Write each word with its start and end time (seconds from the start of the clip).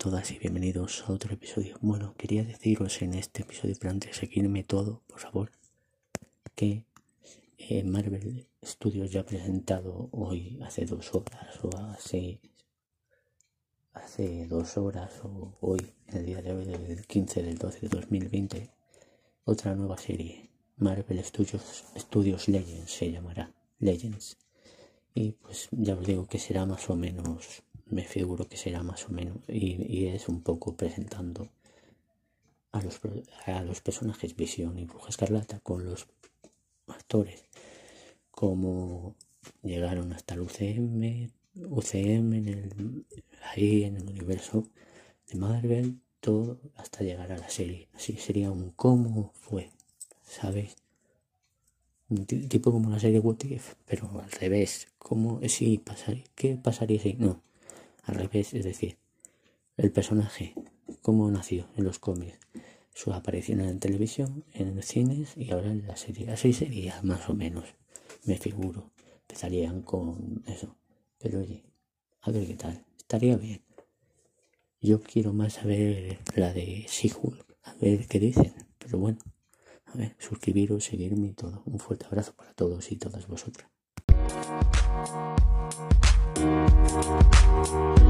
todas 0.00 0.30
y 0.30 0.38
bienvenidos 0.38 1.04
a 1.06 1.12
otro 1.12 1.34
episodio. 1.34 1.76
Bueno, 1.80 2.14
quería 2.16 2.44
deciros 2.44 3.02
en 3.02 3.14
este 3.14 3.42
episodio, 3.42 3.74
pero 3.78 3.90
antes 3.90 4.12
de 4.12 4.16
seguirme 4.16 4.62
todo, 4.62 5.02
por 5.06 5.18
favor, 5.18 5.50
que 6.54 6.84
eh, 7.58 7.82
Marvel 7.82 8.46
Studios 8.64 9.10
ya 9.10 9.20
ha 9.20 9.26
presentado 9.26 10.08
hoy, 10.12 10.58
hace 10.62 10.86
dos 10.86 11.14
horas 11.14 11.58
o 11.62 11.76
hace, 11.76 12.40
hace 13.92 14.46
dos 14.46 14.78
horas 14.78 15.12
o 15.24 15.56
hoy, 15.60 15.92
en 16.06 16.18
el 16.18 16.26
día 16.26 16.40
de 16.40 16.52
hoy, 16.52 16.64
del 16.64 17.06
15 17.06 17.42
del 17.42 17.58
12 17.58 17.80
de 17.80 17.88
2020, 17.88 18.70
otra 19.44 19.74
nueva 19.74 19.98
serie. 19.98 20.50
Marvel 20.76 21.22
Studios, 21.24 21.84
Studios 21.96 22.48
Legends 22.48 22.90
se 22.90 23.10
llamará. 23.10 23.52
Legends. 23.80 24.38
Y 25.12 25.32
pues 25.32 25.68
ya 25.72 25.94
os 25.94 26.06
digo 26.06 26.26
que 26.26 26.38
será 26.38 26.64
más 26.64 26.88
o 26.88 26.96
menos 26.96 27.64
me 27.90 28.04
figuro 28.04 28.48
que 28.48 28.56
será 28.56 28.82
más 28.82 29.06
o 29.06 29.10
menos 29.10 29.38
y, 29.48 30.06
es 30.06 30.28
un 30.28 30.42
poco 30.42 30.76
presentando 30.76 31.48
a 32.72 32.82
los, 32.82 33.00
a 33.46 33.62
los 33.62 33.80
personajes 33.80 34.36
Visión 34.36 34.78
y 34.78 34.84
Bruja 34.84 35.08
Escarlata 35.08 35.60
con 35.60 35.84
los 35.84 36.06
actores 36.86 37.44
como 38.40 39.16
llegaron 39.62 40.14
hasta 40.14 40.32
el 40.32 40.40
UCM, 40.40 41.30
UCM 41.68 42.34
en 42.34 42.48
el, 42.48 43.04
ahí 43.50 43.84
en 43.84 43.96
el 43.96 44.08
universo 44.08 44.66
de 45.28 45.38
Marvel, 45.38 46.00
todo 46.20 46.58
hasta 46.76 47.04
llegar 47.04 47.32
a 47.32 47.36
la 47.36 47.50
serie. 47.50 47.88
Así 47.92 48.16
sería 48.16 48.50
un 48.50 48.70
cómo 48.70 49.32
fue, 49.34 49.70
¿sabéis? 50.22 50.74
Un 52.08 52.24
tipo 52.24 52.72
como 52.72 52.88
la 52.88 52.98
serie 52.98 53.20
What 53.20 53.44
If, 53.44 53.74
pero 53.84 54.10
al 54.20 54.30
revés. 54.30 54.88
¿Cómo 54.98 55.40
si 55.46 55.76
pasaría? 55.76 56.24
¿Qué 56.34 56.56
pasaría 56.56 56.98
si? 56.98 57.12
No, 57.14 57.42
al 58.10 58.16
revés, 58.16 58.54
es 58.54 58.64
decir, 58.64 58.98
el 59.76 59.92
personaje, 59.92 60.54
cómo 61.00 61.30
nació 61.30 61.68
en 61.76 61.84
los 61.84 61.98
cómics, 61.98 62.38
su 62.92 63.12
aparición 63.12 63.60
en 63.60 63.78
televisión, 63.78 64.44
en 64.52 64.82
cines 64.82 65.36
y 65.36 65.52
ahora 65.52 65.70
en 65.70 65.86
la 65.86 65.96
serie. 65.96 66.30
Así 66.30 66.52
sería 66.52 67.00
más 67.02 67.28
o 67.28 67.34
menos, 67.34 67.64
me 68.24 68.36
figuro. 68.36 68.90
Empezarían 69.22 69.82
con 69.82 70.42
eso. 70.46 70.76
Pero 71.18 71.40
oye, 71.40 71.64
a 72.22 72.30
ver 72.32 72.46
qué 72.46 72.54
tal. 72.54 72.84
Estaría 72.98 73.36
bien. 73.36 73.62
Yo 74.80 75.00
quiero 75.00 75.32
más 75.32 75.54
saber 75.54 76.18
la 76.34 76.52
de 76.52 76.86
she 76.88 77.10
a 77.62 77.74
ver 77.74 78.08
qué 78.08 78.18
dicen. 78.18 78.54
Pero 78.78 78.98
bueno, 78.98 79.18
a 79.86 79.96
ver, 79.96 80.16
suscribiros, 80.18 80.84
seguirme 80.84 81.28
y 81.28 81.32
todo. 81.34 81.62
Un 81.66 81.78
fuerte 81.78 82.06
abrazo 82.06 82.34
para 82.34 82.52
todos 82.54 82.90
y 82.90 82.96
todas 82.96 83.28
vosotras. 83.28 83.70
thank 86.92 88.00
you 88.02 88.09